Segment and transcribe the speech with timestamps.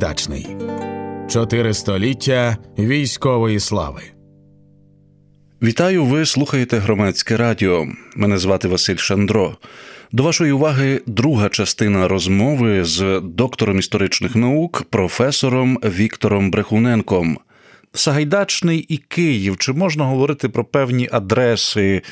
[0.00, 0.46] Сагайдачний
[1.28, 4.02] Чотири століття військової слави.
[5.62, 6.04] Вітаю.
[6.04, 7.86] Ви слухаєте громадське радіо.
[8.16, 9.56] Мене звати Василь Шандро.
[10.12, 17.38] До вашої уваги друга частина розмови з доктором історичних наук, професором Віктором Брехуненком.
[17.92, 19.56] Сагайдачний і Київ.
[19.56, 22.02] Чи можна говорити про певні адреси?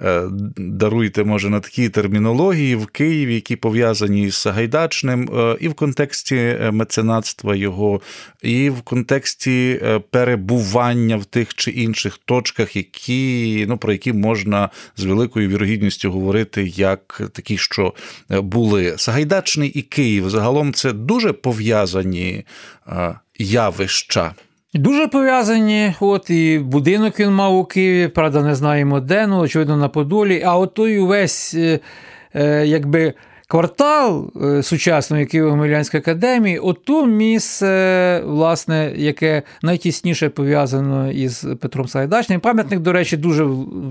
[0.00, 0.22] Е,
[0.56, 6.36] даруйте, може, на такій термінології в Києві, які пов'язані з Сагайдачним, е, і в контексті
[6.36, 8.00] е, меценатства його,
[8.42, 15.04] і в контексті перебування в тих чи інших точках, які, ну, про які можна з
[15.04, 17.94] великою вірогідністю говорити, як такі, що
[18.30, 18.94] були.
[18.96, 22.44] Сагайдачний і Київ загалом це дуже пов'язані
[23.38, 24.34] явища.
[24.74, 29.76] Дуже пов'язані, от і будинок він мав у Києві, правда, не знаємо де, ну, очевидно,
[29.76, 30.42] на Подолі.
[30.46, 31.80] А от той увесь, е,
[32.34, 33.14] е, якби
[33.52, 42.40] квартал е, сучасної Києво-Могилянської академії, ото місце, власне, яке найтісніше пов'язано із Петром Сагайдачним.
[42.40, 43.44] Пам'ятник, до речі, дуже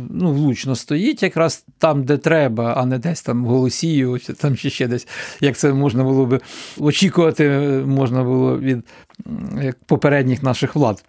[0.10, 4.70] ну, влучно стоїть, якраз там, де треба, а не десь там в Голосію, там чи
[4.70, 5.08] ще десь,
[5.42, 6.40] як це можна було би
[6.80, 7.50] очікувати,
[7.86, 8.86] можна було від
[9.86, 11.04] попередніх наших влад.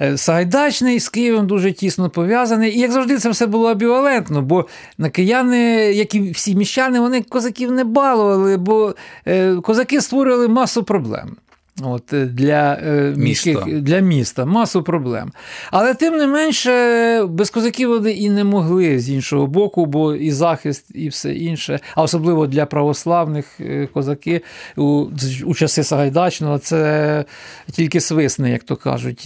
[0.00, 2.76] Е, Сагайдачний з Києвом дуже тісно пов'язаний.
[2.76, 4.66] І як завжди, це все було абівалентно, бо
[4.98, 5.58] на кияни,
[5.92, 8.94] як і всі міщани, вони козаків не балували, бо
[9.26, 11.36] е, козаки створювали масу проблем.
[11.82, 13.80] От, е, Для е, міських, міста.
[13.80, 15.32] для міста масу проблем.
[15.70, 20.30] Але тим не менше, без козаків вони і не могли з іншого боку, бо і
[20.30, 24.42] захист, і все інше, а особливо для православних е, козаки
[24.76, 25.06] у,
[25.44, 27.24] у часи Сагайдачного, це
[27.72, 29.20] тільки свисне, як то кажуть.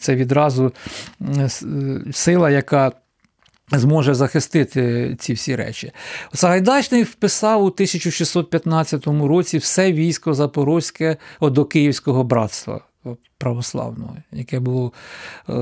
[0.00, 0.72] Це відразу
[2.12, 2.92] сила, яка
[3.72, 5.92] зможе захистити ці всі речі.
[6.34, 12.80] Сагайдачний вписав у 1615 році все військо Запорозьке до Київського братства.
[13.38, 14.92] Православного, яке було
[15.48, 15.52] е,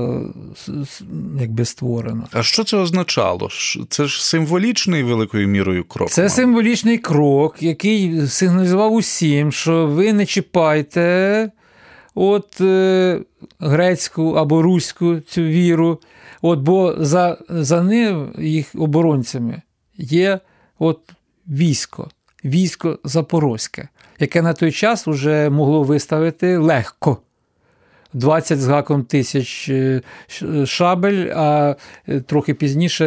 [1.39, 2.27] якби створено.
[2.31, 3.49] А що це означало?
[3.89, 6.09] Це ж символічний великою мірою крок.
[6.09, 11.51] Це символічний крок, який сигналізував усім, що ви не чіпайте
[12.15, 13.21] от е,
[13.59, 15.99] грецьку або руську цю віру.
[16.41, 19.61] От, Бо за за ним, їх оборонцями,
[19.97, 20.39] є
[20.79, 20.99] от
[21.47, 22.09] військо,
[22.45, 23.87] військо Запорозьке,
[24.19, 27.17] яке на той час вже могло виставити легко.
[28.13, 30.01] 20 з гаком тисяч е,
[30.65, 31.75] шабель, а
[32.07, 33.05] е, трохи пізніше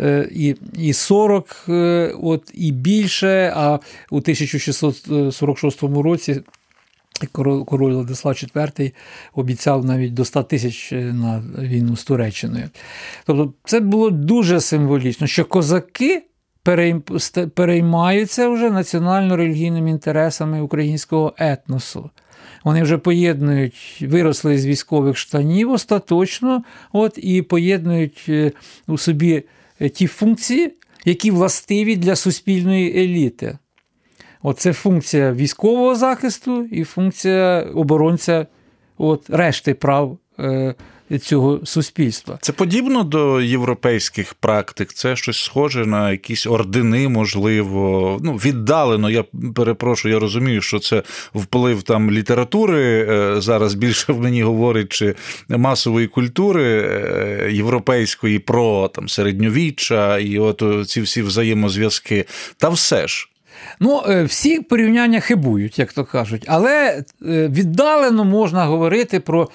[0.00, 1.64] е, і і 40,
[2.22, 3.52] от, і більше.
[3.56, 3.78] А
[4.10, 6.40] у 1646 році
[7.26, 8.92] Король Владислав IV
[9.34, 12.70] обіцяв навіть до 100 тисяч на війну з Туреччиною.
[13.26, 16.22] Тобто це було дуже символічно, що козаки
[17.54, 22.10] переймаються вже національно-релігійними інтересами українського етносу.
[22.64, 28.52] Вони вже поєднують, виросли з військових штанів остаточно, от, і поєднують е,
[28.86, 29.42] у собі
[29.80, 30.72] е, ті функції,
[31.04, 33.58] які властиві для суспільної еліти.
[34.42, 38.46] Оце функція військового захисту і функція оборонця
[38.98, 40.74] от, решти прав е,
[41.18, 42.38] цього суспільства.
[42.40, 48.18] Це подібно до європейських практик, це щось схоже на якісь ордени, можливо.
[48.22, 49.10] Ну, віддалено.
[49.10, 49.24] Я
[49.54, 51.02] перепрошую, я розумію, що це
[51.34, 55.14] вплив там літератури е, зараз більше в мені говорить, чи
[55.48, 62.24] масової культури е, європейської про там середньовіччя і от ці всі взаємозв'язки.
[62.56, 63.29] Та все ж.
[63.82, 69.48] Ну, е, всі порівняння хибують, як то кажуть, але е, віддалено можна говорити про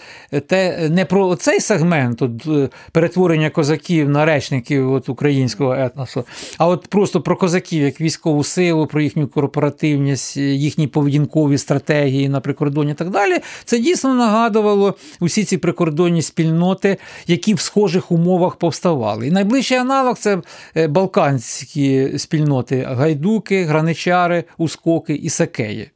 [0.48, 6.24] те, не про цей сегмент от, е, перетворення козаків на речників от, українського етносу,
[6.58, 12.40] а от просто про козаків як військову силу, про їхню корпоративність, їхні поведінкові стратегії на
[12.40, 13.40] прикордоні і так далі.
[13.66, 16.98] Це дійсно нагадувало усі ці прикордонні спільноти,
[17.28, 19.28] які в схожих умовах повставали.
[19.28, 20.42] І найближчий аналог це
[20.90, 25.90] балканські спільноти гайдуки, граничі яничари, ускоки і сакеї.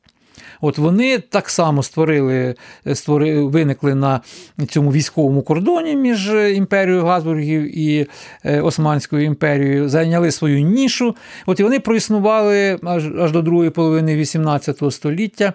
[0.61, 2.55] От вони так само створили,
[2.93, 4.21] створили, виникли на
[4.69, 8.07] цьому військовому кордоні між імперією Газбургів і
[8.45, 11.15] е, Османською імперією, зайняли свою нішу.
[11.45, 15.53] От і вони проіснували аж аж до другої половини XVIII століття,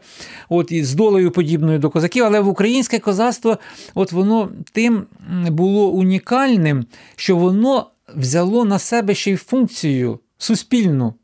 [0.48, 2.24] от і з долею подібною до козаків.
[2.24, 3.58] Але в українське козацтво
[3.94, 5.06] от воно тим
[5.50, 6.84] було унікальним,
[7.16, 11.14] що воно взяло на себе ще й функцію суспільну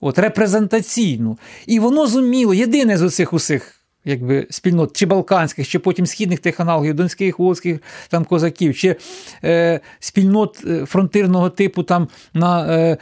[0.00, 1.38] от, репрезентаційну.
[1.66, 6.60] І воно зуміло, єдине з оцих усіх якби, спільнот, чи балканських, чи потім східних тих
[6.60, 8.96] аналогів, донських, волзьких там, козаків, чи
[9.44, 12.98] е, спільнот е, фронтирного типу там на, е,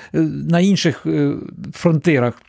[0.48, 1.34] на інших е,
[1.72, 2.42] фронтирах.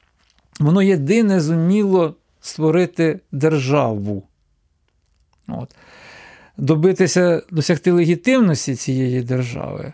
[0.60, 4.24] Воно єдине зуміло створити державу.
[5.48, 5.76] От.
[6.58, 9.94] Добитися, досягти легітимності цієї держави.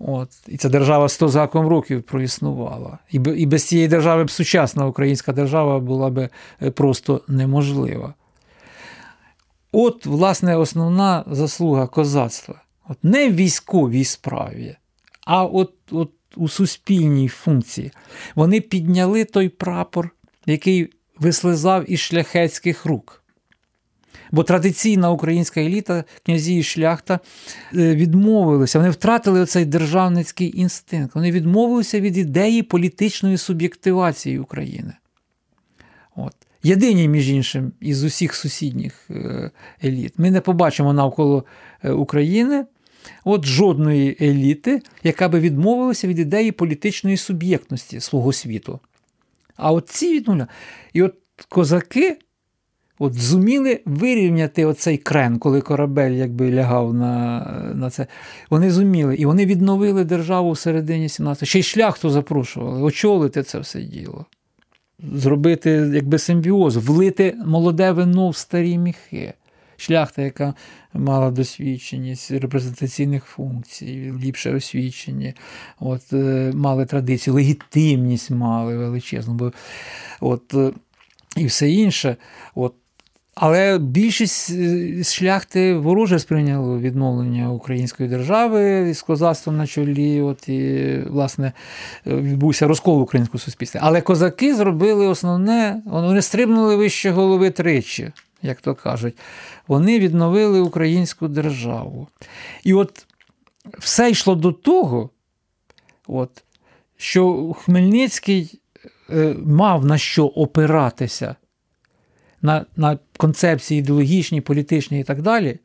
[0.00, 0.28] От.
[0.48, 2.98] І ця держава 100 заком років проіснувала.
[3.10, 6.28] І без цієї держави б сучасна українська держава була б
[6.62, 8.14] е, просто неможлива.
[9.72, 12.62] От, власне, основна заслуга козацтва.
[12.88, 14.76] От Не в військовій справі,
[15.26, 17.90] а от, от у суспільній функції.
[18.34, 20.10] Вони підняли той прапор,
[20.46, 23.19] який вислизав із шляхетських рук.
[24.32, 27.20] Бо традиційна українська еліта, князі і шляхта
[27.74, 31.14] е, відмовилися, вони втратили оцей державницький інстинкт.
[31.14, 34.92] Вони відмовилися від ідеї політичної суб'єктивації України.
[36.16, 36.34] От.
[36.62, 39.50] Єдині, між іншим, із усіх сусідніх е,
[39.84, 40.14] еліт.
[40.18, 41.44] Ми не побачимо навколо
[41.82, 42.64] е, України
[43.24, 48.80] от жодної еліти, яка би відмовилася від ідеї політичної суб'єктності свого світу.
[49.56, 50.48] А от ці відмовляли.
[50.92, 51.14] І от
[51.48, 52.18] козаки
[53.00, 57.40] от зуміли вирівняти оцей крен, коли корабель якби лягав на
[57.74, 58.06] на це.
[58.50, 59.16] Вони зуміли.
[59.16, 64.26] І вони відновили державу в середині 17 Ще й шляхту запрошували, очолити це все діло.
[65.14, 69.32] Зробити якби симбіоз, влити молоде вино в старі міхи.
[69.76, 70.54] Шляхта, яка
[70.94, 75.34] мала досвідченість репрезентаційних функцій, ліпше освічені,
[75.78, 79.34] от, е, мали традицію, легітимність мали величезну.
[79.34, 79.52] Бо,
[80.20, 80.72] от, е,
[81.36, 82.16] і все інше.
[82.54, 82.74] От,
[83.40, 90.20] але більшість е, шляхти вороже сприйняло відновлення української держави з козацтвом на чолі.
[90.20, 91.52] От і, власне,
[92.06, 93.80] відбувся розкол українського суспільства.
[93.84, 99.18] Але козаки зробили основне, вони стрибнули вище голови тричі, як то кажуть.
[99.68, 102.08] Вони відновили українську державу.
[102.64, 103.06] І от
[103.78, 105.10] все йшло до того,
[106.06, 106.30] от,
[106.96, 108.60] що Хмельницький
[109.10, 111.36] е, мав на що опиратися
[112.42, 115.58] на на концепції ідеологічні, політичні і так далі,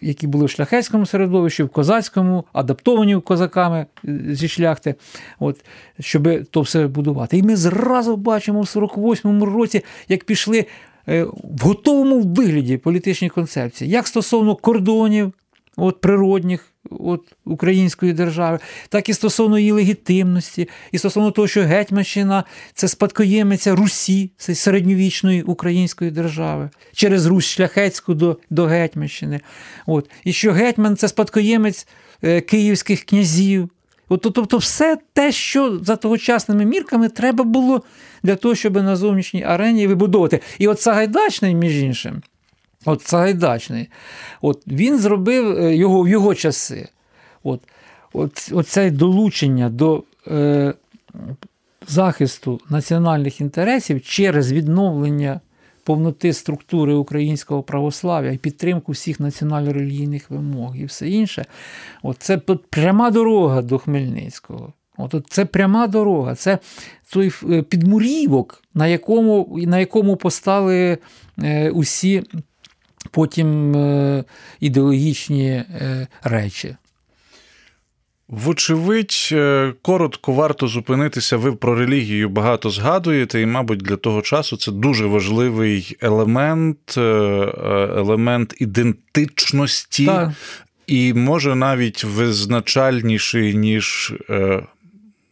[0.00, 4.94] які були в шляхетському середовищі, в козацькому, адаптовані козаками е, зі шляхти,
[5.38, 5.64] от,
[6.00, 7.38] щоб то все будувати.
[7.38, 10.66] І ми зразу бачимо в 48-му році, як пішли
[11.08, 15.32] е, в готовому вигляді політичні концепції, як стосовно кордонів
[15.76, 22.44] от, природних от, української держави, так і стосовно її легітимності, і стосовно того, що Гетьманщина
[22.74, 29.40] це спадкоємиця Русі, це середньовічної української держави, через Русь Шляхетську до до Гетьманщини.
[29.86, 30.10] От.
[30.24, 31.86] І що Гетьман це спадкоємець
[32.22, 33.68] е, київських князів.
[34.08, 37.82] От, Тобто, все те, що за тогочасними мірками треба було
[38.22, 40.40] для того, щоб на зовнішній арені вибудовувати.
[40.58, 42.22] І от Сагайдачний, між іншим.
[42.84, 43.88] От Сагайдачний.
[44.42, 46.88] От Він зробив е, його в його часи.
[47.42, 47.60] От,
[48.12, 50.74] от, Оце долучення до е,
[51.88, 55.40] захисту національних інтересів через відновлення
[55.84, 61.44] повноти структури українського православ'я і підтримку всіх національно-релігійних вимог і все інше.
[62.02, 62.38] От Це
[62.70, 64.72] пряма дорога до Хмельницького.
[64.96, 66.58] От, от Це пряма дорога, це
[67.12, 70.98] той е, підмурівок, на якому на якому постали
[71.42, 72.22] е, усі
[73.14, 74.24] потім е,
[74.60, 76.76] ідеологічні е, речі.
[78.28, 81.36] Вочевидь, е, коротко варто зупинитися.
[81.36, 88.54] Ви про релігію багато згадуєте, і, мабуть, для того часу це дуже важливий елемент, елемент
[88.58, 90.30] ідентичності, так.
[90.86, 94.14] і може навіть визначальніший, ніж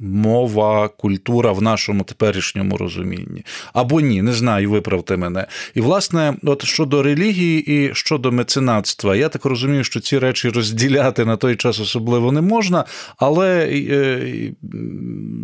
[0.03, 3.45] мова, культура в нашому теперішньому розумінні.
[3.73, 5.47] Або ні, не знаю, виправте мене.
[5.75, 11.25] І, власне, от щодо релігії і щодо меценатства, я так розумію, що ці речі розділяти
[11.25, 12.85] на той час особливо не можна,
[13.17, 14.53] але е,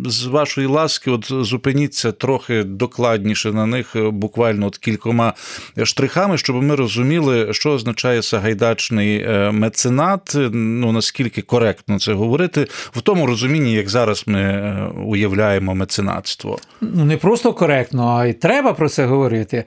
[0.05, 5.33] з вашої ласки, от зупиніться трохи докладніше на них, буквально от кількома
[5.83, 13.01] штрихами, щоб ми розуміли, що означає сагайдачний е, меценат, ну наскільки коректно це говорити, в
[13.01, 14.48] тому розумінні, як зараз ми
[15.05, 16.59] уявляємо меценатство.
[16.81, 19.63] Ну не просто коректно, а й треба про це говорити.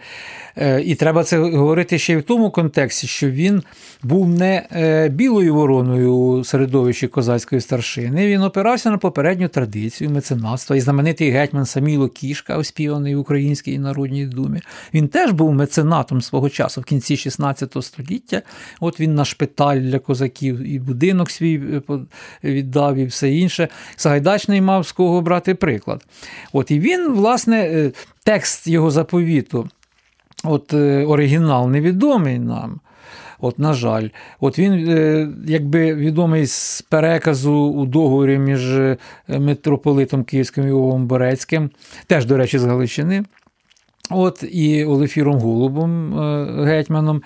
[0.56, 3.62] Е, і треба це говорити ще й в тому контексті, що він
[4.02, 8.26] був не е, білою вороною у середовищі козацької старшини.
[8.26, 10.76] Він опирався на попередню традицію меценатства.
[10.76, 14.61] І знаменитий гетьман Саміло Кішка, оспіваний в Українській народній думі.
[14.94, 18.42] Він теж був меценатом свого часу в кінці 16 століття.
[18.80, 21.82] От він на шпиталь для козаків і будинок свій е,
[22.44, 23.68] віддав, і все інше.
[23.97, 26.04] Сагайдачний мав з кого брати приклад.
[26.52, 27.90] От І він, власне,
[28.25, 29.68] текст його заповіту.
[30.44, 32.80] От е, оригінал невідомий нам.
[33.40, 34.08] От, на жаль,
[34.40, 38.96] от він е, якби відомий з переказу у договорі між е,
[39.28, 41.70] митрополитом Київським і Овом Борецьким,
[42.06, 43.22] теж, до речі, з Галичини.
[44.11, 47.23] От і Олефіром Голубом е, гетьманом.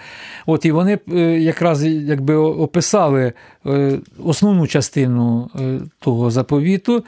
[0.47, 3.33] От І вони е, якраз якби описали
[3.66, 5.50] е, основну частину
[5.99, 7.04] того заповіту.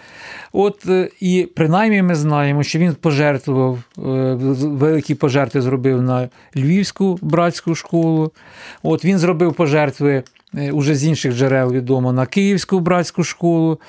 [0.53, 0.87] От
[1.21, 8.33] І принаймні ми знаємо, що він пожертвував, великі пожертви зробив на Львівську братську школу.
[8.83, 10.23] От Він зробив пожертви
[10.55, 13.81] уже з інших джерел відомо на Київську братську школу.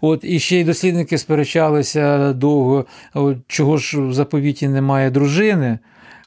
[0.00, 2.84] От, І ще й дослідники сперечалися довго,
[3.14, 5.78] от, чого ж в заповіті немає дружини.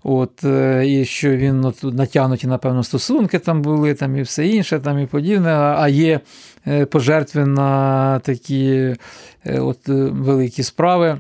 [0.03, 4.79] От, е, І що він от, натягнуті, напевно, стосунки там були, там і все інше,
[4.79, 6.19] там і подібне, а є
[6.67, 8.95] е, пожертви на такі
[9.45, 11.19] от, великі справи.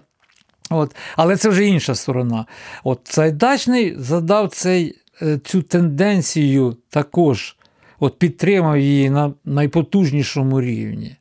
[0.69, 0.95] От.
[1.15, 2.45] Але це вже інша сторона.
[2.83, 4.95] От Цайдачний задав цей,
[5.43, 7.55] цю тенденцію також
[8.01, 11.15] от підтримав її на найпотужнішому рівні.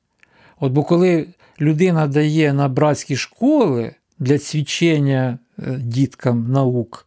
[0.60, 1.26] От Бо коли
[1.60, 7.06] людина дає на братські школи для свідчення е, діткам наук,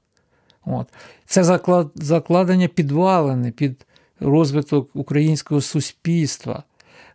[0.65, 0.87] от,
[1.25, 3.85] це заклад, закладення підвалини під
[4.19, 6.63] розвиток українського суспільства.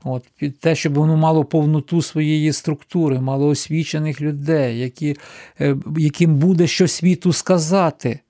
[0.05, 5.17] От, Під те, щоб воно мало повноту своєї структури, мало освічених людей, які,
[5.61, 8.21] е, яким буде що світу сказати,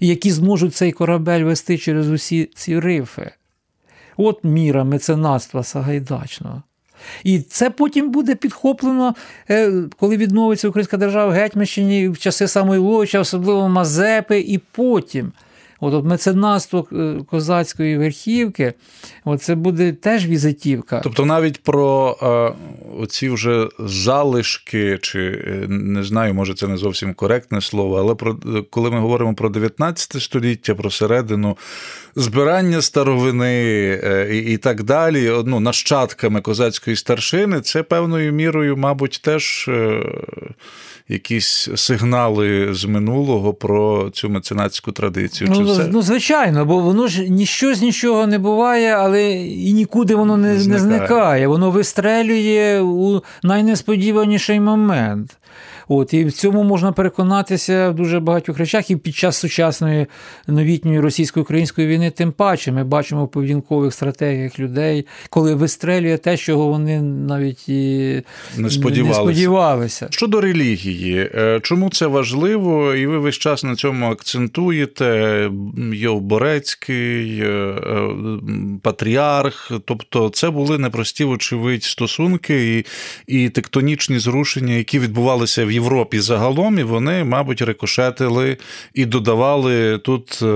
[0.00, 3.30] і які зможуть цей корабель вести через усі ці рифи.
[4.22, 6.62] От міра меценатства Сагайдачного.
[7.24, 9.14] І це потім буде підхоплено,
[9.50, 15.32] е, коли відновиться Українська держава в Гетьманщині в часи Самойловича, особливо Мазепи, і потім.
[15.80, 18.72] От, от меценатство е, козацької верхівки,
[19.24, 21.00] от це буде теж візитівка.
[21.04, 22.52] Тобто навіть про е,
[22.98, 28.36] оці вже залишки, чи е, не знаю, може це не зовсім коректне слово, але про
[28.70, 31.56] коли ми говоримо про 19 століття, про середину
[32.16, 33.64] збирання старовини
[34.32, 39.70] і, і так далі, ну, нащадками козацької старшини, це певною мірою, мабуть, теж
[41.10, 45.50] якісь сигнали з минулого про цю меценатську традицію?
[45.50, 45.88] Ну, Чи все?
[45.92, 50.54] ну звичайно, бо воно ж ніщо з нічого не буває, але і нікуди воно не,
[50.54, 51.46] не зникає.
[51.46, 55.36] Воно вистрелює у найнесподіваніший момент.
[55.92, 60.06] От, І в цьому можна переконатися в дуже багатьох речах, і під час сучасної
[60.46, 66.66] новітньої російсько-української війни, тим паче ми бачимо в поведінкових стратегіях людей, коли вистрелює те, чого
[66.66, 68.22] вони навіть і
[68.56, 69.20] не сподівалися.
[69.20, 70.08] не сподівалися.
[70.10, 75.50] Щодо релігії, е, чому це важливо, і ви весь час на цьому акцентуєте
[75.92, 78.08] Йов Борецький, е, е,
[78.82, 82.84] патріарх, тобто це були непрості, вочевидь, стосунки і,
[83.26, 88.56] і тектонічні зрушення, які відбувалися в Європі загалом, і вони, мабуть, рикошетили
[88.94, 90.46] і додавали тут е,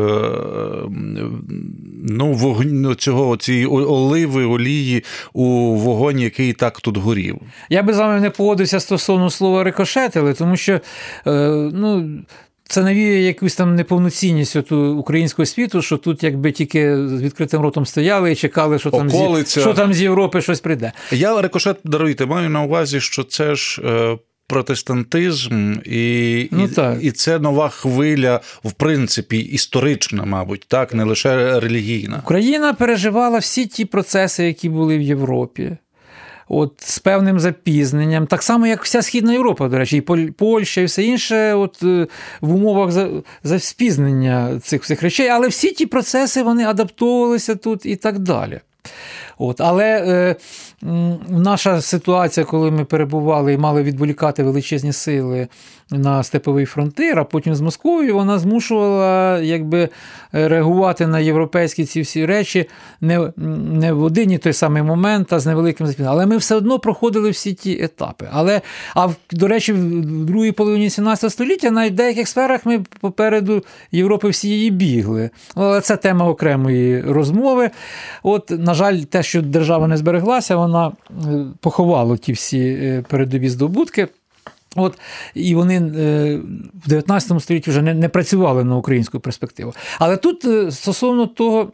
[2.04, 7.38] ну, вогню цього цієї оливи, олії у вогонь, який так тут горів.
[7.68, 10.80] Я би з вами не погодився стосовно слова рикошетили, тому що
[11.26, 11.30] е,
[11.72, 12.10] ну.
[12.66, 17.86] Це навіює якусь там неповноцінність от українського світу, що тут якби тільки з відкритим ротом
[17.86, 20.92] стояли і чекали, що там з, що там з Європи щось прийде.
[21.10, 26.98] Я рикошет даруйте, маю на увазі, що це ж е, протестантизм, і ну, так.
[27.02, 32.20] і, і це нова хвиля, в принципі, історична, мабуть, так, не лише релігійна.
[32.24, 35.76] Україна переживала всі ті процеси, які були в Європі.
[36.48, 40.84] От З певним запізненням, так само, як вся Східна Європа, до речі, і Польща, і
[40.84, 42.06] все інше, от е,
[42.40, 43.10] в умовах за,
[43.44, 48.60] за спізнення цих всіх речей, але всі ті процеси вони адаптовувалися тут і так далі.
[49.38, 50.36] От, Але е,
[51.28, 55.48] наша ситуація, коли ми перебували і мали відволікати величезні сили
[55.90, 59.88] на степовий фронтир, а потім з Московією, вона змушувала якби,
[60.32, 62.68] реагувати на європейські ці всі речі
[63.00, 66.14] не не в один і той самий момент, а з невеликим запізненням.
[66.14, 68.28] Але ми все одно проходили всі ті етапи.
[68.32, 68.60] Але,
[68.94, 74.70] А до речі, в другій половині 17 століття в деяких сферах ми попереду Європи всієї
[74.70, 75.30] бігли.
[75.54, 77.70] Але це тема окремої розмови.
[78.22, 83.48] От, На жаль, те, що держава не збереглася, вона е, поховала ті всі е, передові
[83.48, 84.08] здобутки.
[84.76, 84.98] От,
[85.34, 86.36] І вони е,
[86.84, 89.74] в 19 столітті вже не не працювали на українську перспективу.
[89.98, 91.72] Але тут стосовно того,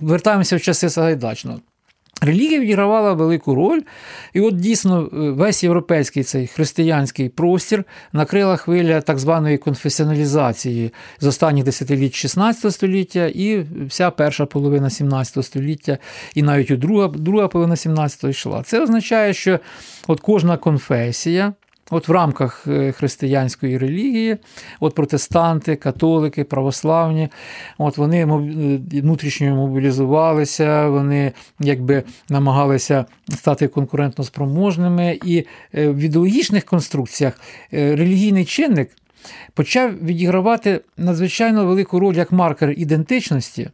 [0.00, 1.58] вертаємося в часи Сагайдачного.
[2.20, 3.80] Релігія відігравала велику роль,
[4.32, 11.64] і от дійсно весь європейський цей християнський простір накрила хвиля так званої конфесіоналізації з останніх
[11.64, 15.98] десятиліть 16 століття і вся перша половина 17 століття,
[16.34, 18.62] і навіть у друга друга половина 17 йшла.
[18.62, 19.58] Це означає, що
[20.06, 21.52] от кожна конфесія.
[21.90, 24.36] От в рамках е, християнської релігії,
[24.80, 27.28] от протестанти, католики, православні,
[27.78, 28.26] от вони е,
[29.02, 37.40] внутрішньо мобілізувалися, вони якби намагалися стати конкурентно спроможними, і е, в ідеологічних конструкціях
[37.72, 38.90] релігійний чинник
[39.54, 43.70] почав відігравати надзвичайно велику роль як маркер ідентичності,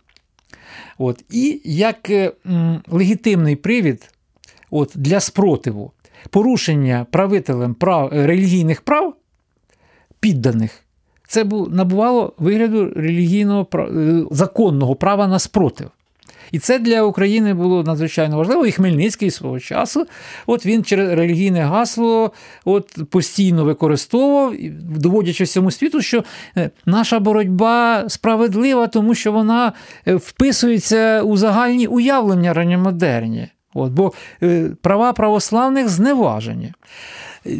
[0.99, 2.11] от, і як
[2.89, 4.11] легітимний привід
[4.71, 5.93] от, для спротиву,
[6.31, 9.15] порушення правителем прав, релігійних прав
[10.21, 10.83] підданих.
[11.29, 13.67] Це набувало вигляду релігійного
[14.31, 15.91] законного права на спротив.
[16.53, 18.67] І це для України було надзвичайно важливо.
[18.67, 20.07] І Хмельницький свого часу,
[20.47, 22.33] от він через релігійне гасло
[22.65, 24.55] от постійно використовував,
[24.99, 26.25] доводячи всьому світу, що
[26.57, 29.73] е, наша боротьба справедлива, тому що вона
[30.07, 33.49] е, вписується у загальні уявлення ранньомодерні.
[33.79, 36.73] От, Бо е, права православних зневажені.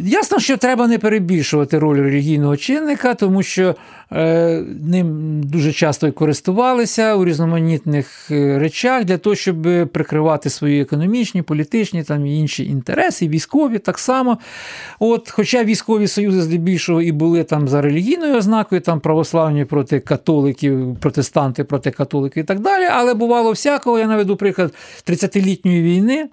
[0.05, 3.75] Ясно, що треба не перебільшувати роль релігійного чинника, тому що
[4.11, 11.41] е, ним дуже часто користувалися у різноманітних е, речах для того, щоб прикривати свої економічні,
[11.41, 14.37] політичні там і інші інтереси, військові так само.
[14.99, 20.95] От, Хоча військові союзи здебільшого і були там за релігійною ознакою, там православні проти католиків,
[20.99, 22.85] протестанти проти католиків і так далі.
[22.91, 23.99] Але бувало всякого.
[23.99, 24.73] Я наведу приклад
[25.07, 26.27] 30-літньої війни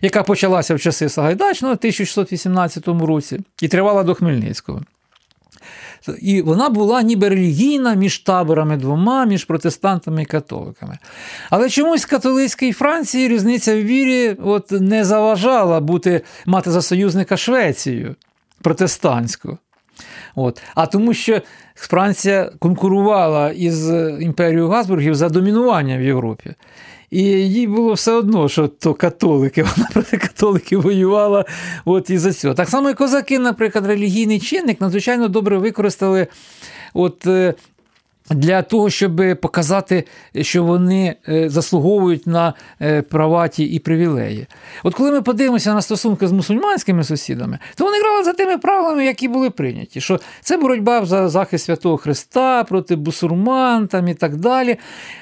[0.00, 4.82] яка почалася в часи Сагайдачного в 1618 році і тривала до Хмельницького.
[6.20, 10.98] І вона була ніби релігійна між таборами двома, між протестантами і католиками.
[11.50, 17.36] Але чомусь в католицькій Франції різниця в вірі от не заважала бути, мати за союзника
[17.36, 18.16] Швецію
[18.62, 19.58] протестантську.
[20.34, 20.62] От.
[20.74, 21.42] А тому, що
[21.74, 23.90] Франція конкурувала із
[24.20, 26.54] імперією Газбургів за домінування в Європі.
[27.10, 31.44] І їй було все одно, що то католики, вона проти католиків воювала
[31.84, 32.54] от і за цього.
[32.54, 36.26] Так само і козаки, наприклад, релігійний чинник надзвичайно добре використали
[36.94, 37.54] от е,
[38.30, 40.04] для того, щоб показати,
[40.40, 44.46] що вони е, заслуговують на е, права ті і привілеї.
[44.82, 49.04] От коли ми подивимося на стосунки з мусульманськими сусідами, то вони грали за тими правилами,
[49.04, 50.00] які були прийняті.
[50.00, 54.76] Що це боротьба за захист Святого Христа проти бусурман там, і так далі.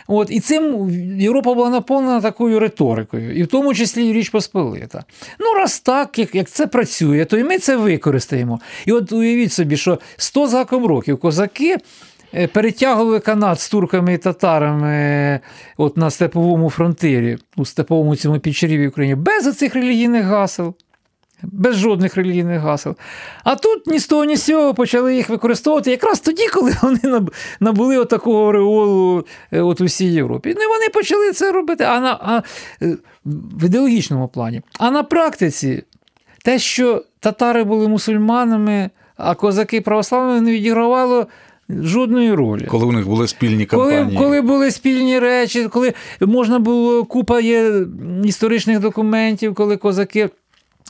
[0.07, 0.91] От, І цим
[1.21, 5.05] Європа була наповнена такою риторикою, і в тому числі Річ Посполита.
[5.41, 8.61] Ну, раз так, як як це працює, то і ми це використаємо.
[8.87, 11.77] І от уявіть собі, що 100 заком років козаки.
[12.37, 15.41] Е, перетягували канат з турками і татарами
[15.77, 20.75] от на степовому фронтирі, у степовому цьому підчеріві України, без оцих релігійних гасел.
[21.43, 22.97] Без жодних релігійних гасел.
[23.45, 27.27] А тут ні з того, ні з цього почали їх використовувати якраз тоді, коли вони
[27.61, 30.55] набули отакого реолу е, от у всій Європі.
[30.57, 32.43] Ну і вони почали це робити а на, а,
[32.83, 34.63] е, в ідеологічному плані.
[34.79, 35.83] А на практиці
[36.45, 41.27] те, що татари були мусульманами, а козаки православними не відігравало
[41.69, 42.65] Жодної ролі.
[42.65, 44.05] Коли у них були спільні кампанії.
[44.05, 47.87] Коли коли були спільні речі, коли можна було купа є
[48.25, 50.31] історичних документів, коли козаки.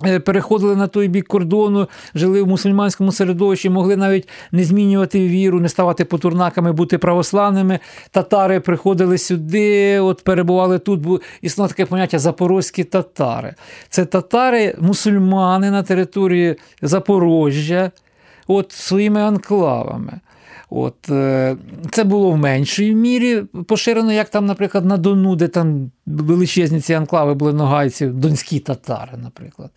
[0.06, 5.60] Е, переходили на той бік кордону, жили в мусульманському середовищі, могли навіть не змінювати віру,
[5.60, 7.78] не ставати потурнаками, бути православними.
[8.10, 11.22] Татари приходили сюди, от перебували тут.
[11.42, 13.54] Існує таке поняття запорозькі татари.
[13.88, 17.90] Це татари, мусульмани на території Запорожжя,
[18.46, 20.20] от своїми анклавами.
[20.76, 21.56] От, е,
[21.90, 26.94] Це було в меншій мірі поширено, як там, наприклад, на Дону, де там величезні ці
[26.94, 29.70] анклави були ногайці, донські татари, наприклад.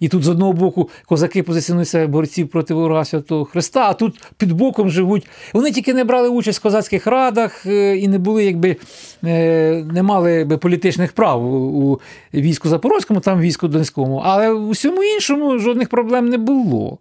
[0.00, 4.20] І тут з одного боку козаки позиціонують себе борців проти ворога Святого Христа, а тут
[4.36, 5.26] під боком живуть.
[5.52, 8.76] Вони тільки не брали участь в козацьких радах е, і не були, якби
[9.24, 12.00] е, не мали якби, політичних прав у
[12.34, 16.98] війську Запорозькому, там війську Донському, але у всьому іншому жодних проблем не було.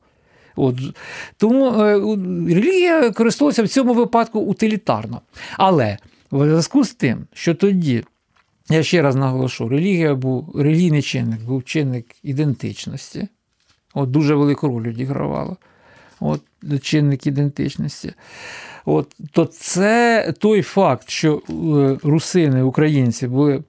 [0.61, 0.79] От.
[1.37, 1.93] Тому е,
[2.55, 5.21] релігія користувалася в цьому випадку утилітарно.
[5.57, 5.97] Але
[6.31, 8.03] в зв'язку з тим, що тоді,
[8.69, 13.27] я ще раз наголошу, релігія був релігійний чинник, був чинник ідентичності,
[13.93, 15.55] от дуже велику роль відігравала.
[16.19, 16.41] От,
[16.81, 18.13] чинник ідентичності.
[18.85, 23.63] От, То це той факт, що е, русини, українці були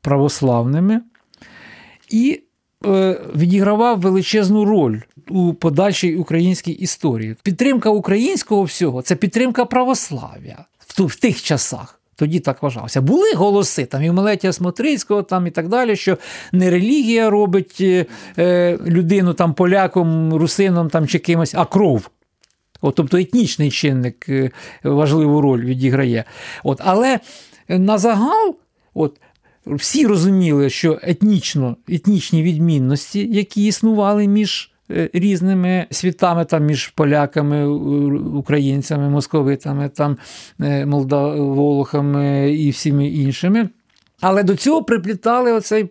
[0.00, 1.00] православними
[2.10, 2.42] і
[3.36, 7.36] відігравав величезну роль у подальшій українській історії.
[7.42, 10.64] Підтримка українського всього це підтримка православ'я
[10.98, 11.98] в тих часах.
[12.18, 13.00] Тоді так вважався.
[13.00, 16.18] Були голоси там і Мелетія Смотрицького, там і так далі, що
[16.52, 18.06] не релігія робить е,
[18.38, 22.10] е, людину там поляком, русином там чи кимось, а кров.
[22.80, 24.50] От, Тобто етнічний чинник е,
[24.84, 26.24] важливу роль відіграє.
[26.64, 27.20] От, Але
[27.68, 28.56] на загал,
[28.94, 29.20] от,
[29.70, 37.66] всі розуміли, що етнічно, етнічні відмінності, які існували між е, різними світами, там між поляками,
[38.16, 40.16] українцями, московитами, там
[40.60, 43.68] е, молдаволохами і всіми іншими.
[44.20, 45.90] Але до цього приплітали оцей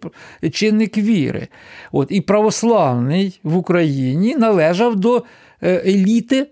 [0.51, 1.47] чинник віри.
[1.91, 5.23] От, І православний в Україні належав до
[5.61, 6.47] е, еліти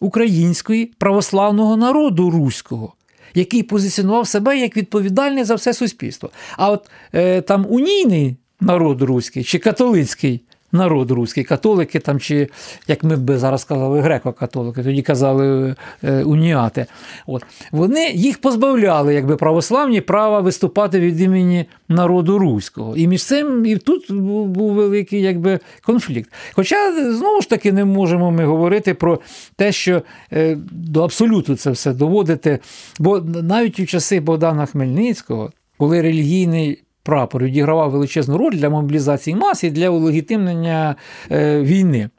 [0.00, 2.94] української православного народу руського,
[3.34, 6.30] який позиціонував себе як відповідальний за все суспільство.
[6.56, 10.40] А от е, там унійний народ руський чи католицький
[10.74, 12.48] народ руський, католики там, чи
[12.88, 16.86] як ми б зараз казали, греко-католики, тоді казали е, уніати.
[17.26, 17.44] От.
[17.72, 22.96] Вони їх позбавляли, якби православні права виступати від імені народу руського.
[22.96, 26.32] І між цим і тут був, був великий якби, конфлікт.
[26.52, 29.20] Хоча, знову ж таки, не можемо ми говорити про
[29.56, 32.58] те, що е, до абсолюту це все доводити.
[32.98, 39.64] Бо навіть у часи Богдана Хмельницького, коли релігійний прапор відігравав величезну роль для мобілізації мас
[39.64, 40.96] і для улегітимнення
[41.30, 42.10] е, війни.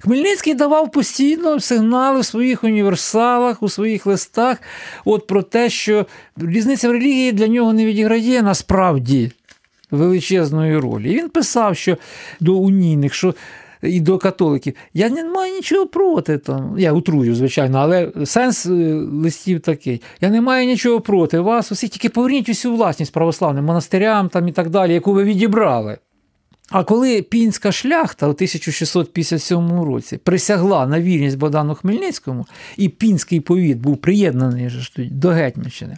[0.00, 4.58] Хмельницький давав постійно сигнали в своїх універсалах, у своїх листах
[5.04, 9.32] от про те, що різниця в релігії для нього не відіграє насправді
[9.90, 11.12] величезної ролі.
[11.12, 11.96] І він писав, що
[12.40, 13.34] до унійних, що
[13.82, 14.74] і до католиків.
[14.94, 16.38] Я не маю нічого проти.
[16.38, 16.74] Там.
[16.78, 18.70] Я утрую, звичайно, але сенс е,
[19.12, 20.02] листів такий.
[20.20, 21.72] Я не маю нічого проти вас.
[21.72, 25.98] Усі тільки поверніть усю власність православним монастирям там і так далі, яку ви відібрали.
[26.70, 33.78] А коли пінська шляхта у 1657 році присягла на вірність Богдану Хмельницькому, і пінський повіт
[33.78, 35.96] був приєднаний до Гетьманщини,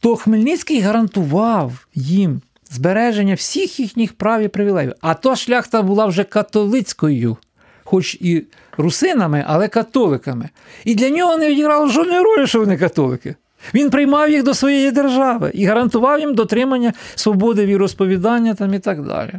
[0.00, 4.92] то Хмельницький гарантував їм збереження всіх їхніх прав і привілеїв.
[5.00, 7.36] А то шляхта була вже католицькою,
[7.84, 8.44] хоч і
[8.76, 10.48] русинами, але католиками.
[10.84, 13.34] І для нього не відіграло жодної ролі, що вони католики.
[13.74, 19.02] Він приймав їх до своєї держави і гарантував їм дотримання свободи віросповідання там і так
[19.02, 19.32] далі.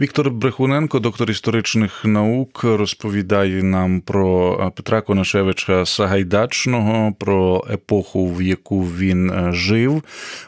[0.00, 8.42] Віктор Брехуненко, доктор історичних наук, розповідає нам про е, Петра Конашевича Сагайдачного, про епоху, в
[8.42, 10.02] яку він е, жив.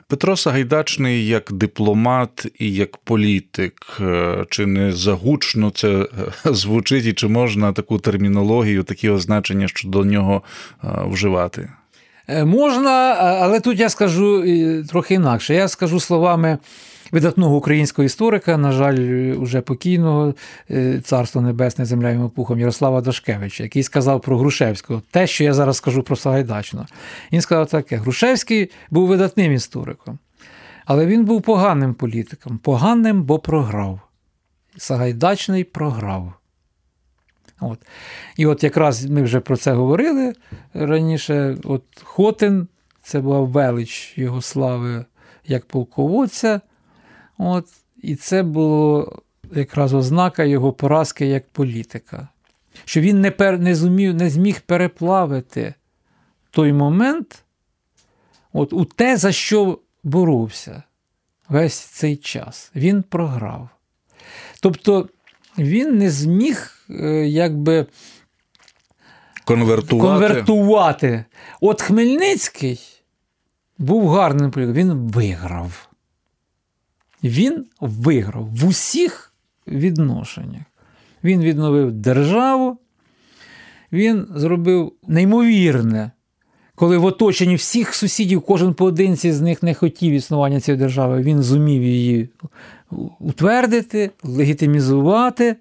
[0.09, 3.87] Петро Сагайдачний як дипломат і як політик.
[4.01, 6.07] Е, чи не загучно це
[6.45, 10.43] звучить, і чи можна таку термінологію, такі означення щодо нього
[10.83, 11.71] вживати?
[12.45, 12.91] Можна,
[13.43, 14.45] але тут я скажу
[14.91, 15.55] трохи інакше.
[15.55, 16.59] Я скажу словами
[17.13, 18.99] видатного українського історика, на жаль,
[19.37, 20.35] уже покійного
[20.71, 25.55] е, царство небесне, земля йому пухом Ярослава Дашкевича, який сказав про Грушевського, те, що я
[25.55, 26.87] зараз скажу про Сагайдачного.
[27.33, 30.19] Він сказав таке: Грушевський був видатним істориком,
[30.85, 34.01] але він був поганим політиком, поганим, бо програв.
[34.77, 36.33] Сагайдачний програв.
[37.61, 37.79] От.
[38.37, 40.33] І от якраз ми вже про це говорили
[40.75, 41.57] раніше.
[41.65, 42.69] От Хотин,
[43.03, 45.05] це була велич його слави
[45.47, 46.61] як полководця.
[47.45, 47.69] От,
[48.03, 49.13] І це було
[49.55, 52.29] якраз ознака його поразки як політика.
[52.85, 55.75] Що він не пер, не, зумів, не зміг переплавити
[56.51, 57.45] той момент
[58.53, 60.83] от, у те, за що боровся
[61.49, 62.71] весь цей час.
[62.77, 63.69] Він програв.
[64.61, 65.09] Тобто
[65.59, 67.87] він не зміг е, якби
[69.45, 70.09] конвертувати.
[70.09, 71.25] конвертувати.
[71.61, 72.81] От Хмельницький
[73.79, 75.92] був гарним політиком, він виграв
[77.23, 79.33] він виграв в усіх
[79.67, 80.63] відношеннях.
[81.25, 82.79] Він відновив державу,
[83.93, 86.11] він зробив неймовірне,
[86.75, 91.43] коли в оточенні всіх сусідів, кожен поодинці з них не хотів існування цієї держави, він
[91.43, 92.29] зумів її
[93.21, 95.57] утвердити, легітимізувати.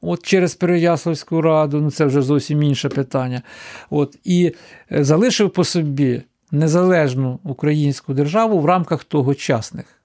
[0.00, 3.42] От через Переяславську раду, ну це вже зовсім інше питання.
[3.90, 4.54] От, І
[4.90, 9.97] залишив по собі незалежну українську державу в рамках тогочасних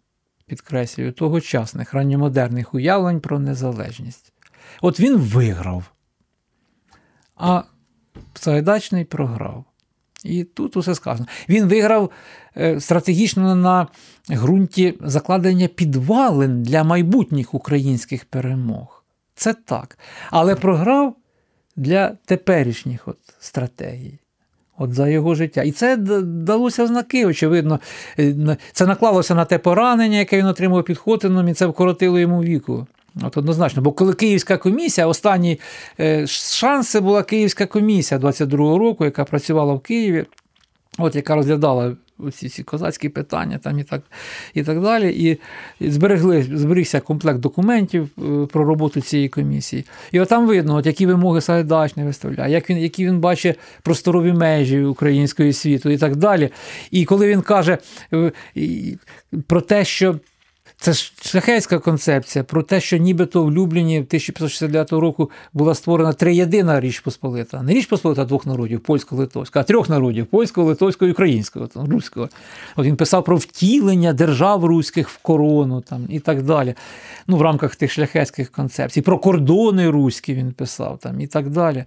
[0.46, 4.34] підкреслюю, тогочасних ранньомодерних уявлень про незалежність.
[4.82, 5.84] От він виграв,
[7.36, 7.64] а
[8.34, 9.66] Сагайдачний програв.
[10.24, 11.28] І тут усе сказано.
[11.50, 12.12] Він виграв
[12.58, 13.88] е, стратегічно на
[14.32, 19.04] ґрунті закладення підвалин для майбутніх українських перемог.
[19.36, 19.98] Це так.
[20.30, 21.16] Але програв
[21.76, 24.20] для теперішніх от стратегій.
[24.84, 25.64] От за його життя.
[25.64, 27.80] І це далося знаки, очевидно.
[28.20, 32.44] Е, це наклалося на те поранення, яке він отримав під Хотином, і це вкоротило йому
[32.44, 32.88] віку.
[33.22, 33.82] От Однозначно.
[33.82, 35.60] Бо коли Київська комісія, останній
[36.00, 40.26] е, шанс була Київська комісія 22-го року, яка працювала в Києві,
[40.98, 41.96] от яка розглядала
[42.32, 44.02] ці всі козацькі питання там і так
[44.54, 45.10] і так далі.
[45.10, 45.40] І
[45.90, 49.86] зберегли, зберігся комплект документів е, про роботу цієї комісії.
[50.12, 54.34] І от там видно, от які вимоги Сагайдачний виставляє, як він, які він бачить просторові
[54.34, 56.50] межі української світу і так далі.
[56.92, 57.78] І коли він каже
[58.14, 58.32] е,
[59.48, 60.20] про те, що
[60.84, 66.80] Це ж шляхетська концепція про те, що нібито в Любліні 1569 року була створена триєдина
[66.80, 67.62] річ Посполита.
[67.64, 72.30] Не річ Посполита двох народів, польсько-литовська, а трьох народів польського, литовського і українського, там, руського.
[72.76, 76.76] От він писав про втілення держав руських в корону там, і так далі.
[77.28, 79.02] Ну, В рамках тих шляхетських концепцій.
[79.02, 81.84] Про кордони руські він писав там, і так далі.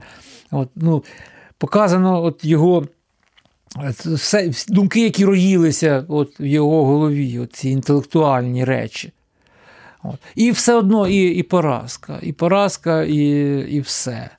[0.50, 1.04] От, ну,
[1.59, 2.87] Показано от його
[4.05, 9.12] все, думки, які роїлися от в його голові, ці інтелектуальні речі.
[10.03, 10.19] От.
[10.35, 13.17] І все одно і і поразка, і поразка, і
[13.71, 14.31] і все.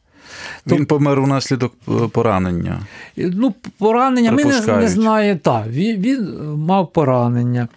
[0.67, 2.79] Він помер внаслідок е, поранення.
[3.17, 5.39] Ну, Поранення ми не, не знаємо.
[5.43, 7.67] Так, він, він мав поранення.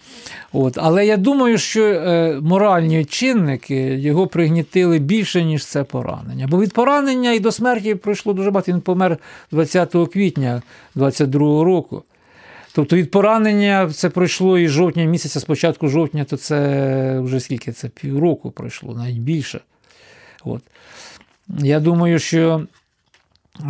[0.52, 0.78] От.
[0.78, 6.46] Але я думаю, що е, моральні чинники його пригнітили більше, ніж це поранення.
[6.50, 8.72] Бо від поранення і до смерті пройшло дуже багато.
[8.72, 9.18] Він помер
[9.50, 10.62] 20 квітня
[10.96, 12.02] 22-го року.
[12.72, 17.72] Тобто від поранення це пройшло і жовтня місяця, з початку жовтня, то це вже скільки?
[17.72, 19.60] Це півроку пройшло, навіть більше.
[20.44, 20.62] От.
[21.58, 22.62] Я думаю, що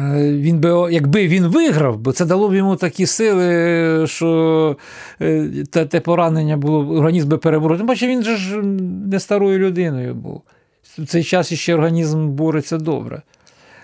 [0.01, 4.77] е, він би, якби він виграв, бо це дало б йому такі сили, що
[5.21, 7.83] е, те, те поранення було, організм би перебороть.
[7.83, 10.43] Бачите, він же ж не старою людиною був.
[10.99, 13.23] В цей час іще організм бореться добре.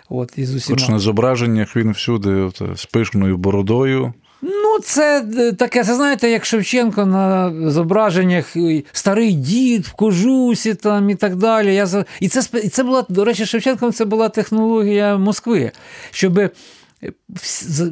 [0.08, 0.78] От, і з усіма.
[0.78, 4.12] Хоч на зображеннях він всюди от, з пишною бородою.
[4.42, 8.56] Ну, це е, таке, це знаєте, як Шевченко на зображеннях,
[8.92, 11.74] старий дід в кожусі там і так далі.
[11.74, 15.72] Я, І це і це була, до речі, Шевченком це була технологія Москви,
[16.10, 16.50] щоб е,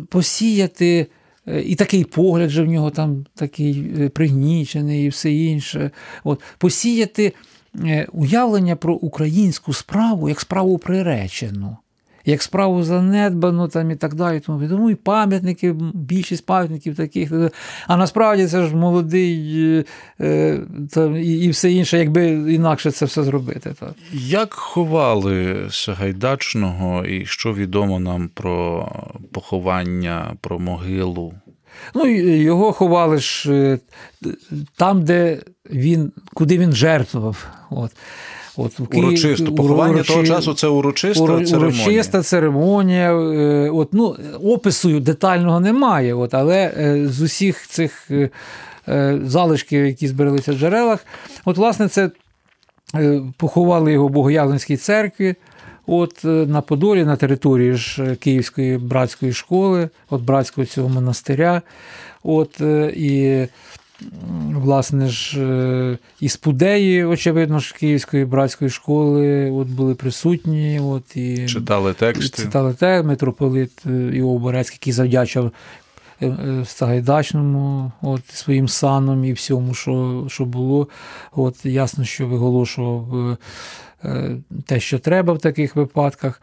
[0.09, 1.07] посіяти.
[1.47, 3.75] Е, і такий погляд же в нього там такий
[4.15, 5.91] пригнічений і все інше.
[6.25, 7.33] От, Посіяти
[8.13, 11.77] уявлення про українську справу як справу приречену
[12.25, 14.41] як справу занедбано там і так далі.
[14.41, 17.33] Тому тому і пам'ятники, більшість пам'ятників таких.
[17.87, 19.85] А насправді це ж молодий е,
[20.21, 20.61] е,
[20.91, 23.75] там, і, все інше, якби інакше це все зробити.
[23.81, 23.95] Так.
[24.13, 28.89] Як ховали Сагайдачного і що відомо нам про
[29.33, 31.35] поховання, про могилу?
[31.95, 32.07] Ну,
[32.37, 33.79] Його ховали ж е,
[34.77, 35.39] там, де
[35.71, 37.47] він, куди він жертвував.
[37.71, 37.91] От.
[38.57, 39.53] От, Урочисто.
[39.53, 40.13] Поховання урочи...
[40.13, 41.47] того часу це урочиста Ур...
[41.47, 41.85] церемонія.
[41.85, 43.13] Урочиста церемонія.
[43.13, 48.11] Е, от, ну, Опису детального немає, от, але е, з усіх цих
[48.89, 51.07] е, залишків, які збиралися в джерелах,
[51.45, 52.11] от, власне, це
[53.37, 55.35] поховали його в Богоявленській церкві.
[55.87, 61.63] От на Подолі, на території ж Київської братської школи, от братського цього монастиря.
[62.23, 62.61] От,
[62.95, 63.47] і
[64.53, 70.81] власне ж, е, і спудеї, очевидно, ж Київської братської школи от були присутні.
[70.81, 72.43] От, і Читали тексти.
[72.43, 75.51] Читали текст, митрополит е, Іов Борецький, який завдячав
[76.23, 80.89] е, Сагайдачному от, своїм саном і всьому, що що було.
[81.33, 83.37] От, Ясно, що виголошував
[84.67, 86.43] те, що треба в таких випадках.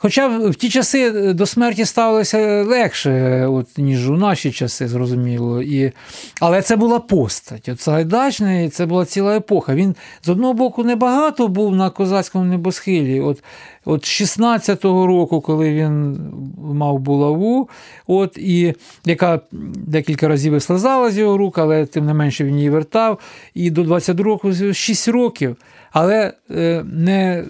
[0.00, 5.62] Хоча в ті часи е, до смерті ставилося легше, от, ніж у наші часи, зрозуміло.
[5.62, 5.92] І...
[6.40, 7.68] Але це була постать.
[7.68, 9.74] От Сагайдачний це була ціла епоха.
[9.74, 13.20] Він з одного боку небагато був на козацькому небосхилі.
[13.20, 13.42] От
[13.84, 16.20] От 16-го року, коли він
[16.58, 17.68] мав булаву,
[18.06, 19.40] от, і яка
[19.86, 23.18] декілька разів вислизала з його рук, але тим не менше він її вертав.
[23.54, 25.56] І до 22 року 6 років.
[25.92, 27.44] Але е, не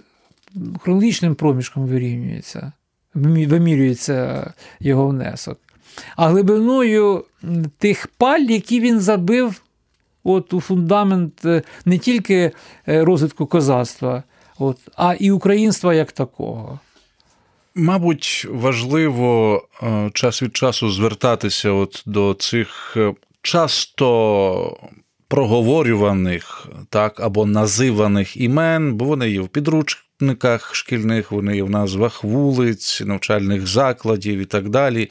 [0.81, 2.73] хронологічним проміжком вирівнюється,
[3.15, 5.59] вимірюється його внесок.
[6.17, 7.25] А глибиною
[7.79, 9.63] тих паль, які він забив
[10.25, 12.53] от у фундамент е, не тільки
[12.89, 14.23] е, розвитку козацтва,
[14.59, 16.81] от, а і українства як такого.
[17.75, 22.97] Мабуть, важливо е, час від часу звертатися от до цих
[23.43, 24.79] часто
[25.29, 31.71] проговорюваних так, або називаних імен, бо вони є в підручниках підручниках шкільних, вони є в
[31.71, 35.11] назвах вулиць, навчальних закладів і так далі.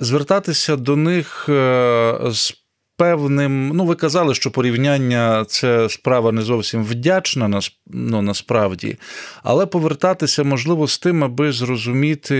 [0.00, 2.54] Звертатися до них е, з
[2.96, 3.68] певним.
[3.68, 8.96] Ну, ви казали, що порівняння це справа не зовсім вдячна, ну, насправді,
[9.42, 12.36] але повертатися можливо з тим, аби зрозуміти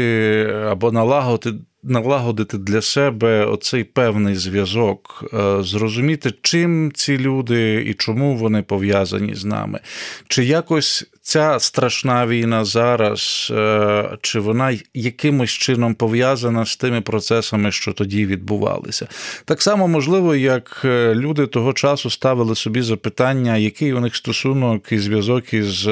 [0.70, 8.36] або налагодити налагодити для себе оцей певний зв'язок, е, зрозуміти, чим ці люди і чому
[8.36, 9.80] вони пов'язані з нами.
[10.28, 17.72] Чи якось ця страшна війна зараз, е, чи вона якимось чином пов'язана з тими процесами,
[17.72, 19.06] що тоді відбувалися?
[19.44, 24.92] Так само можливо, як е, люди того часу ставили собі запитання, який у них стосунок
[24.92, 25.88] і зв'язок із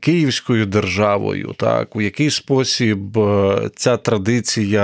[0.00, 3.18] Київською державою, так, у який спосіб
[3.76, 4.83] ця традиція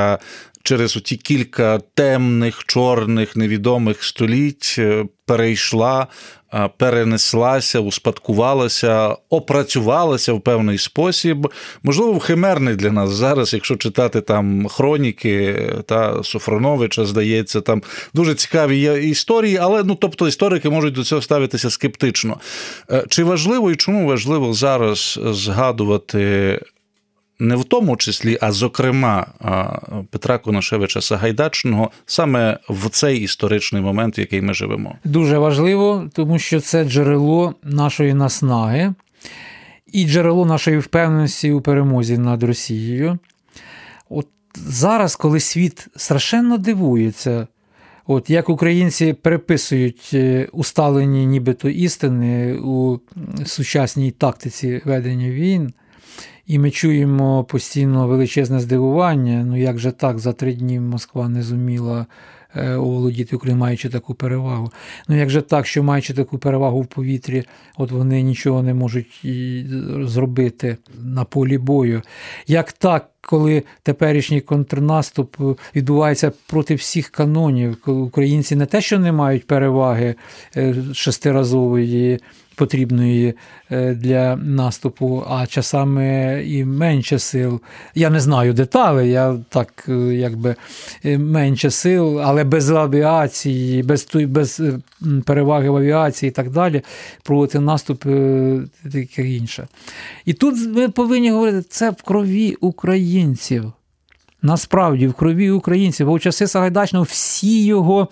[0.62, 6.06] через оті кілька темних, чорних, невідомих століть е, перейшла,
[6.76, 11.52] перенеслася, успадкувалася, опрацювалася в певний спосіб.
[11.82, 17.82] Можливо, химерний для нас зараз, якщо читати там хроніки та Софроновича, здається, там
[18.14, 22.40] дуже цікаві є історії, але ну тобто історики можуть до цього ставитися скептично.
[22.90, 26.60] Е, чи важливо і чому важливо зараз згадувати?
[27.40, 29.26] Не в тому числі, а зокрема
[30.10, 34.94] Петра Коношевича Сагайдачного саме в цей історичний момент, в який ми живемо.
[35.04, 38.94] Дуже важливо, тому що це джерело нашої наснаги
[39.92, 43.18] і джерело нашої впевненості у перемозі над Росією.
[44.08, 47.46] От зараз, коли світ страшенно дивується,
[48.06, 53.00] от як українці переписують е, усталені нібито істини у
[53.46, 55.72] сучасній тактиці ведення війн.
[56.46, 59.44] І ми чуємо постійно величезне здивування.
[59.46, 62.06] Ну як же так, за три дні Москва не зуміла
[62.54, 64.70] е, оволодіти Україною, маючи таку перевагу.
[65.08, 67.44] Ну як же так, що маючи таку перевагу в повітрі,
[67.76, 69.26] от вони нічого не можуть
[70.04, 72.02] зробити на полі бою.
[72.46, 75.36] Як так, коли теперішній контрнаступ
[75.76, 80.14] відбувається проти всіх канонів, коли українці не те, що не мають переваги
[80.56, 82.20] е, шестиразової
[82.60, 83.34] потрібної
[83.70, 87.60] е, для наступу, а часами і менше сил.
[87.94, 90.54] Я не знаю деталей, я так е, якби
[91.04, 94.62] е, менше сил, але без авіації, без без
[95.24, 96.82] переваги в авіації і так далі,
[97.22, 98.02] проводити наступ
[98.92, 99.68] таке інше.
[100.24, 103.72] І тут ми повинні говорити, це в крові українців.
[104.42, 108.08] Насправді, в крові українців, бо у часи Сагайдачного всі його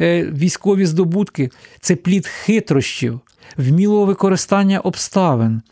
[0.00, 3.20] військові здобутки це плід хитрощів,
[3.56, 5.62] вмілого використання обставин,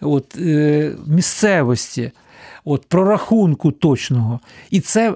[0.00, 2.12] от, е, місцевості,
[2.64, 4.40] от, прорахунку точного.
[4.70, 5.14] І це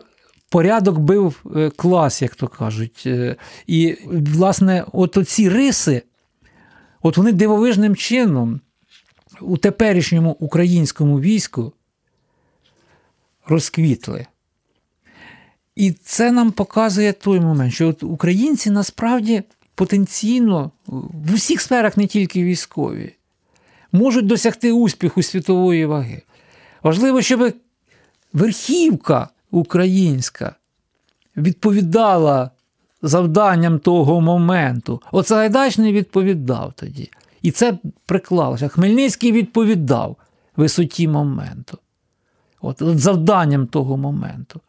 [0.48, 3.02] порядок бив е, клас, як то кажуть.
[3.06, 6.02] Е, і, власне, от оці риси,
[7.02, 8.60] от вони дивовижним чином
[9.40, 11.72] у теперішньому українському війську
[13.48, 14.26] розквітли.
[15.76, 19.42] І це нам показує той момент, що от українці насправді
[19.74, 23.14] потенційно в усіх сферах, не тільки військові,
[23.92, 26.22] можуть досягти успіху світової ваги.
[26.82, 27.52] Важливо, щоб
[28.32, 30.54] верхівка українська
[31.36, 32.50] відповідала
[33.02, 35.02] завданням того моменту.
[35.12, 37.10] Оце Гайдач не відповідав тоді.
[37.42, 38.68] І це приклалося.
[38.68, 40.16] Хмельницький відповідав
[40.56, 41.78] висоті моменту.
[42.60, 44.60] От, от Завданням того моменту.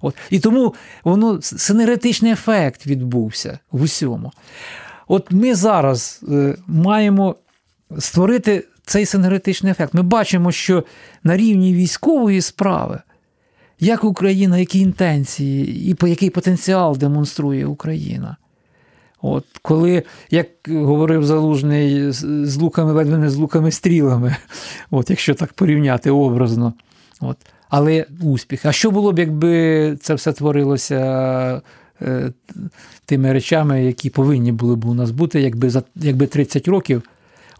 [0.00, 0.14] От.
[0.30, 4.32] І тому воно синергетичний ефект відбувся в усьому.
[5.08, 7.36] От ми зараз е, маємо
[7.98, 9.94] створити цей синергетичний ефект.
[9.94, 10.84] Ми бачимо, що
[11.24, 13.00] на рівні військової справи,
[13.80, 18.36] як Україна, які інтенції, і по який потенціал демонструє Україна.
[19.22, 24.36] От, Коли, як говорив Залужний, з луками, ледве не з луками стрілами,
[24.90, 26.74] от, якщо так порівняти образно.
[27.20, 27.36] От
[27.68, 28.66] але успіх.
[28.66, 31.62] А що було б, якби це все творилося
[32.02, 32.32] е,
[33.04, 37.02] тими речами, які повинні були б у нас бути, якби за якби 30 років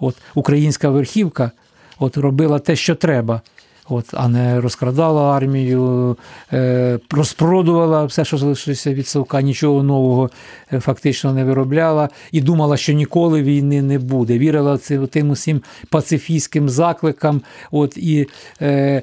[0.00, 1.50] от, українська верхівка
[1.98, 3.40] от, робила те, що треба
[3.88, 6.16] от, а не розкрадала армію,
[6.52, 10.30] е, розпродувала все, що залишилося від Савка, нічого нового
[10.72, 14.38] е, фактично не виробляла і думала, що ніколи війни не буде.
[14.38, 18.28] Вірила цим тим усім пацифістським закликам от, і
[18.62, 19.02] е,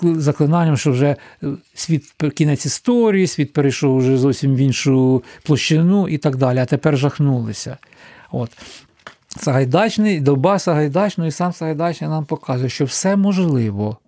[0.00, 1.16] заклинанням, що вже
[1.74, 6.58] світ кінець історії, світ перейшов вже зовсім в іншу площину і так далі.
[6.58, 7.76] А тепер жахнулися.
[8.32, 8.50] От.
[9.36, 13.98] Сагайдачний, доба Сагайдачного і сам Сагайдачний нам показує, що все можливо,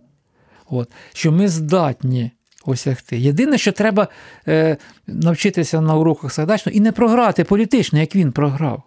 [0.70, 2.30] От, що ми здатні
[2.64, 3.18] осягти.
[3.18, 4.08] Єдине, що треба
[4.48, 8.82] е, навчитися на уроках Сагайдачного і не програти політично, як він програв.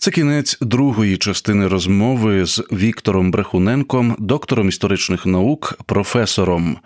[0.00, 6.78] Це кінець другої частини розмови з Віктором Брехуненком, доктором історичних наук, професором.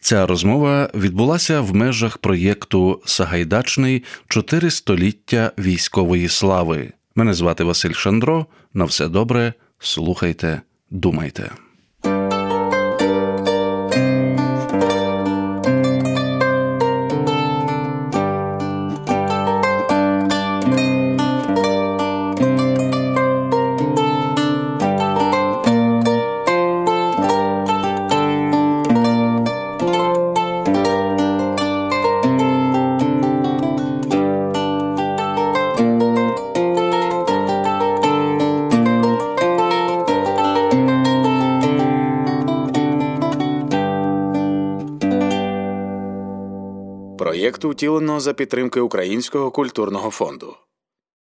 [0.00, 6.92] Ця розмова відбулася в межах проєкту Сагайдачний чотири століття військової слави.
[7.18, 8.46] Мене звати Василь Шандро.
[8.74, 9.54] На все добре.
[9.78, 11.50] Слухайте, думайте.
[47.78, 50.56] Утілено за підтримки Українського культурного фонду.